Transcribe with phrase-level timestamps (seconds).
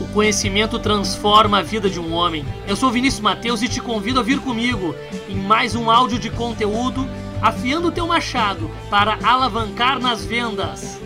[0.00, 2.44] O conhecimento transforma a vida de um homem.
[2.66, 4.94] Eu sou Vinícius Mateus e te convido a vir comigo
[5.28, 7.06] em mais um áudio de conteúdo
[7.42, 10.98] afiando o teu machado para alavancar nas vendas.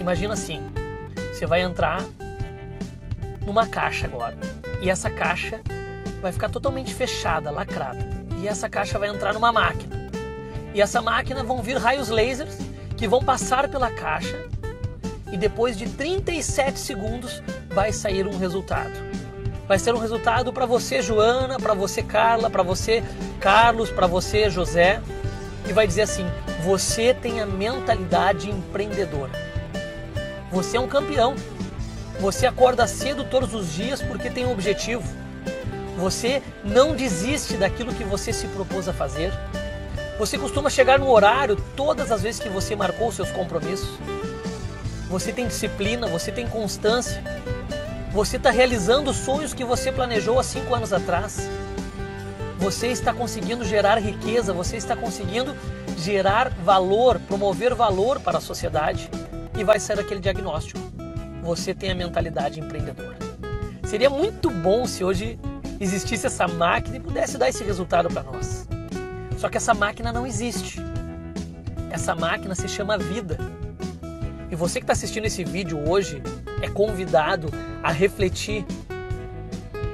[0.00, 0.60] Imagina assim,
[1.32, 2.04] você vai entrar
[3.46, 4.36] numa caixa agora
[4.82, 5.60] e essa caixa
[6.20, 8.08] vai ficar totalmente fechada, lacrada.
[8.40, 9.96] E essa caixa vai entrar numa máquina.
[10.74, 12.67] E essa máquina vão vir raios lasers
[12.98, 14.44] que vão passar pela caixa
[15.30, 18.92] e depois de 37 segundos vai sair um resultado.
[19.68, 23.04] Vai ser um resultado para você, Joana, para você, Carla, para você,
[23.38, 25.00] Carlos, para você, José,
[25.68, 26.26] e vai dizer assim:
[26.64, 29.32] você tem a mentalidade empreendedora.
[30.50, 31.36] Você é um campeão.
[32.18, 35.04] Você acorda cedo todos os dias porque tem um objetivo.
[35.98, 39.32] Você não desiste daquilo que você se propôs a fazer.
[40.18, 43.88] Você costuma chegar no horário todas as vezes que você marcou seus compromissos.
[45.08, 47.22] Você tem disciplina, você tem constância.
[48.12, 51.48] Você está realizando os sonhos que você planejou há cinco anos atrás.
[52.58, 55.54] Você está conseguindo gerar riqueza, você está conseguindo
[55.96, 59.08] gerar valor, promover valor para a sociedade.
[59.56, 60.80] E vai ser aquele diagnóstico.
[61.42, 63.16] Você tem a mentalidade empreendedora.
[63.84, 65.38] Seria muito bom se hoje
[65.78, 68.66] existisse essa máquina e pudesse dar esse resultado para nós.
[69.38, 70.80] Só que essa máquina não existe.
[71.90, 73.38] Essa máquina se chama vida.
[74.50, 76.20] E você que está assistindo esse vídeo hoje
[76.60, 77.48] é convidado
[77.82, 78.66] a refletir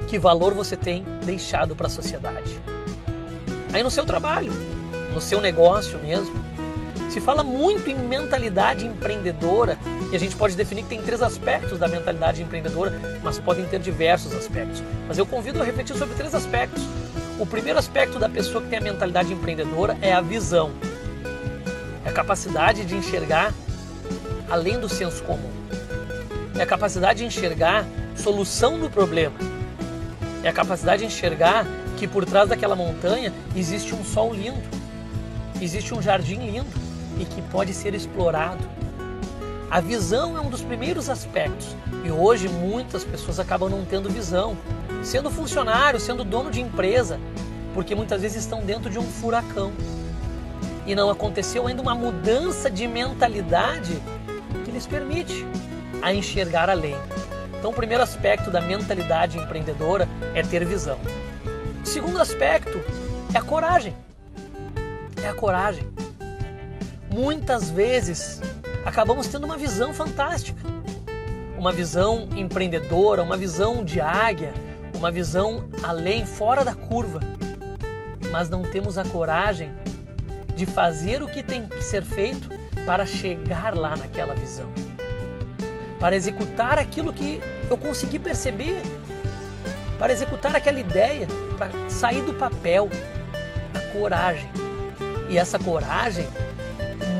[0.07, 2.59] que valor você tem deixado para a sociedade.
[3.71, 4.51] Aí no seu trabalho,
[5.13, 6.33] no seu negócio mesmo,
[7.09, 9.77] se fala muito em mentalidade empreendedora
[10.11, 13.79] e a gente pode definir que tem três aspectos da mentalidade empreendedora, mas podem ter
[13.79, 14.81] diversos aspectos.
[15.07, 16.83] Mas eu convido a refletir sobre três aspectos
[17.37, 20.71] o primeiro aspecto da pessoa que tem a mentalidade empreendedora é a visão.
[22.05, 23.53] É a capacidade de enxergar
[24.49, 25.51] além do senso comum.
[26.57, 29.35] É a capacidade de enxergar solução no problema.
[30.43, 31.65] É a capacidade de enxergar
[31.97, 34.61] que por trás daquela montanha existe um sol lindo,
[35.61, 36.69] existe um jardim lindo
[37.19, 38.63] e que pode ser explorado.
[39.69, 44.55] A visão é um dos primeiros aspectos e hoje muitas pessoas acabam não tendo visão
[45.05, 47.19] sendo funcionário, sendo dono de empresa,
[47.73, 49.71] porque muitas vezes estão dentro de um furacão.
[50.85, 54.01] E não aconteceu ainda uma mudança de mentalidade
[54.63, 55.45] que lhes permite
[56.01, 56.95] a enxergar além.
[57.57, 60.97] Então, o primeiro aspecto da mentalidade empreendedora é ter visão.
[61.83, 62.81] O segundo aspecto
[63.33, 63.95] é a coragem.
[65.23, 65.87] É a coragem.
[67.13, 68.41] Muitas vezes
[68.83, 70.61] acabamos tendo uma visão fantástica,
[71.57, 74.53] uma visão empreendedora, uma visão de águia,
[74.95, 77.19] uma visão além, fora da curva,
[78.31, 79.71] mas não temos a coragem
[80.55, 82.49] de fazer o que tem que ser feito
[82.85, 84.69] para chegar lá naquela visão,
[85.99, 88.81] para executar aquilo que eu consegui perceber,
[89.99, 92.89] para executar aquela ideia, para sair do papel,
[93.73, 94.49] a coragem.
[95.29, 96.27] E essa coragem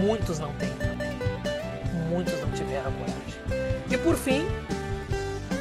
[0.02, 1.18] muitos não têm também.
[2.10, 3.86] Muitos não tiveram coragem.
[3.90, 4.46] E por fim,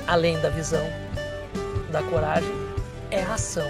[0.07, 0.85] além da visão,
[1.95, 2.51] da coragem
[3.09, 3.69] é a ação.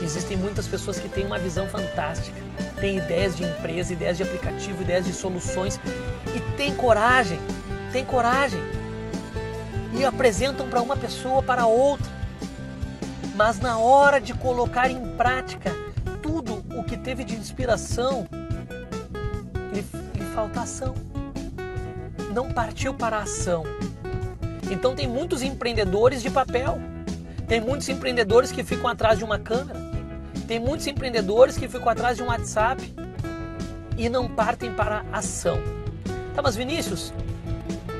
[0.00, 2.40] Existem muitas pessoas que têm uma visão fantástica,
[2.80, 5.80] têm ideias de empresa, ideias de aplicativo, ideias de soluções
[6.36, 7.40] e têm coragem,
[7.90, 8.60] têm coragem
[9.98, 12.06] e apresentam para uma pessoa, para outra.
[13.34, 15.72] Mas na hora de colocar em prática
[16.22, 18.28] tudo o que teve de inspiração,
[19.72, 19.84] lhe,
[20.14, 20.94] lhe falta ação.
[22.32, 23.64] Não partiu para a ação
[24.70, 26.80] então tem muitos empreendedores de papel,
[27.46, 29.78] tem muitos empreendedores que ficam atrás de uma câmera,
[30.46, 32.94] tem muitos empreendedores que ficam atrás de um WhatsApp
[33.96, 35.58] e não partem para a ação.
[36.34, 37.12] Tá, mas Vinícius,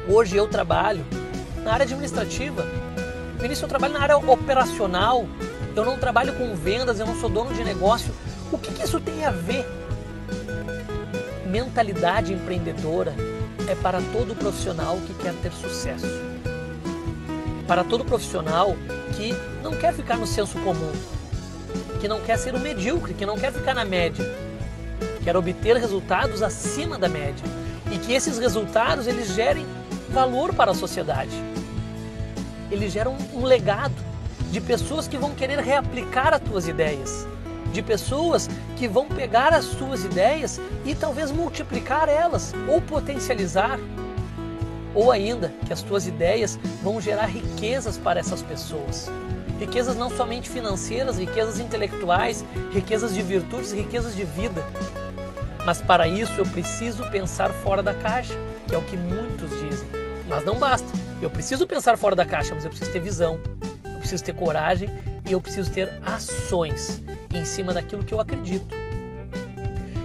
[0.09, 1.05] hoje eu trabalho
[1.65, 2.65] na área administrativa.
[3.37, 5.27] Vinícius, eu trabalho na área operacional.
[5.75, 8.15] Eu não trabalho com vendas, eu não sou dono de negócio.
[8.51, 9.67] O que, que isso tem a ver?
[11.47, 13.15] Mentalidade empreendedora
[13.69, 16.26] é para todo profissional que quer ter sucesso
[17.67, 18.77] para todo profissional
[19.17, 20.93] que não quer ficar no senso comum,
[22.01, 24.25] que não quer ser o medíocre, que não quer ficar na média,
[25.23, 27.45] quer obter resultados acima da média
[27.91, 29.67] e que esses resultados eles gerem
[30.11, 31.37] valor para a sociedade.
[32.71, 33.95] Eles geram um legado
[34.51, 37.27] de pessoas que vão querer reaplicar as tuas ideias,
[37.73, 43.79] de pessoas que vão pegar as tuas ideias e talvez multiplicar elas ou potencializar
[44.97, 49.09] ou ainda que as tuas ideias vão gerar riquezas para essas pessoas.
[49.61, 54.65] Riquezas não somente financeiras, riquezas intelectuais, riquezas de virtudes, riquezas de vida.
[55.67, 58.35] Mas para isso eu preciso pensar fora da caixa,
[58.67, 59.87] que é o que muitos dizem.
[60.27, 60.89] Mas não basta.
[61.21, 63.39] Eu preciso pensar fora da caixa, mas eu preciso ter visão,
[63.85, 64.89] eu preciso ter coragem
[65.29, 67.03] e eu preciso ter ações
[67.35, 68.75] em cima daquilo que eu acredito.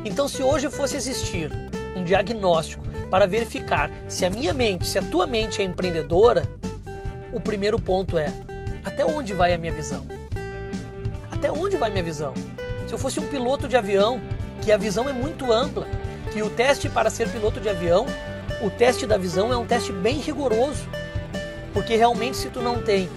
[0.03, 1.51] Então, se hoje fosse existir
[1.95, 6.47] um diagnóstico para verificar se a minha mente, se a tua mente é empreendedora,
[7.33, 8.31] o primeiro ponto é:
[8.83, 10.05] até onde vai a minha visão?
[11.31, 12.33] Até onde vai a minha visão?
[12.88, 14.21] Se eu fosse um piloto de avião,
[14.61, 15.88] que a visão é muito ampla,
[16.31, 18.05] que o teste para ser piloto de avião,
[18.61, 20.87] o teste da visão é um teste bem rigoroso,
[21.73, 23.09] porque realmente se tu não tem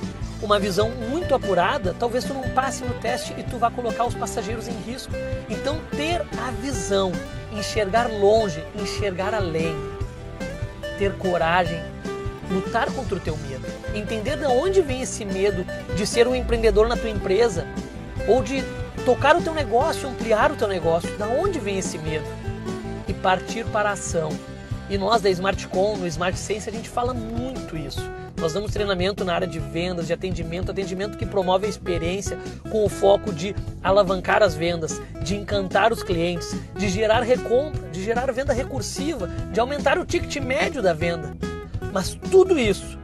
[0.43, 4.15] uma visão muito apurada, talvez tu não passe no teste e tu vá colocar os
[4.15, 5.13] passageiros em risco.
[5.49, 7.13] Então ter a visão,
[7.59, 9.75] enxergar longe, enxergar além,
[10.99, 11.81] ter coragem,
[12.51, 15.65] lutar contra o teu medo, entender de onde vem esse medo
[15.95, 17.67] de ser um empreendedor na tua empresa
[18.29, 18.63] ou de
[19.05, 22.27] tocar o teu negócio, ampliar o teu negócio, da onde vem esse medo
[23.09, 24.31] e partir para a ação.
[24.89, 28.03] E nós da SmartCon, no Smart Sense, a gente fala muito isso.
[28.37, 32.39] Nós damos treinamento na área de vendas, de atendimento, atendimento que promove a experiência
[32.71, 38.03] com o foco de alavancar as vendas, de encantar os clientes, de gerar recompra, de
[38.03, 41.37] gerar venda recursiva, de aumentar o ticket médio da venda.
[41.93, 42.99] Mas tudo isso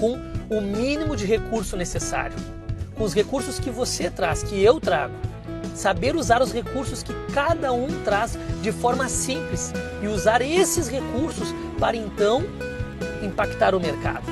[0.00, 2.36] com o mínimo de recurso necessário,
[2.96, 5.14] com os recursos que você traz, que eu trago.
[5.74, 9.72] Saber usar os recursos que cada um traz de forma simples
[10.02, 12.44] e usar esses recursos para então
[13.22, 14.24] impactar o mercado.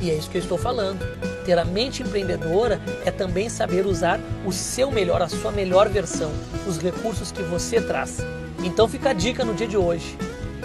[0.00, 1.00] E é isso que eu estou falando.
[1.44, 6.30] Ter a mente empreendedora é também saber usar o seu melhor, a sua melhor versão,
[6.66, 8.18] os recursos que você traz.
[8.62, 10.16] Então fica a dica no dia de hoje.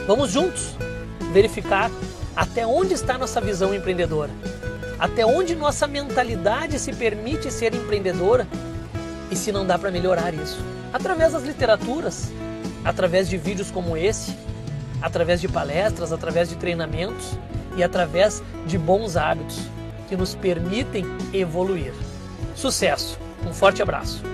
[0.08, 0.76] Vamos juntos
[1.32, 1.90] verificar
[2.36, 4.32] até onde está nossa visão empreendedora,
[5.00, 8.48] até onde nossa mentalidade se permite ser empreendedora
[9.30, 10.60] e se não dá para melhorar isso.
[10.92, 12.32] Através das literaturas,
[12.84, 14.36] através de vídeos como esse,
[15.02, 17.38] através de palestras, através de treinamentos
[17.76, 19.60] e através de bons hábitos
[20.08, 21.94] que nos permitem evoluir.
[22.56, 23.18] Sucesso!
[23.48, 24.31] Um forte abraço!